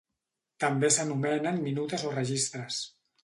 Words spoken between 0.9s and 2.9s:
s'anomenen minutes o registres.